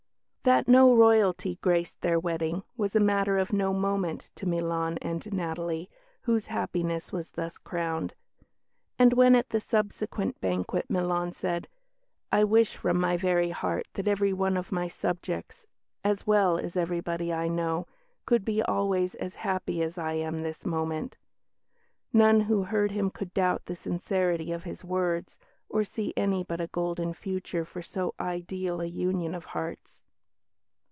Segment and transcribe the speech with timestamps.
[0.43, 5.31] That no Royalty graced their wedding was a matter of no moment to Milan and
[5.31, 5.87] Natalie,
[6.23, 8.15] whose happiness was thus crowned;
[8.97, 11.67] and when at the subsequent banquet Milan said,
[12.31, 15.67] "I wish from my very heart that every one of my subjects,
[16.03, 17.85] as well as everybody I know,
[18.25, 21.17] could be always as happy as I am this moment,"
[22.11, 25.37] none who heard him could doubt the sincerity of his words,
[25.69, 30.03] or see any but a golden future for so ideal a union of hearts.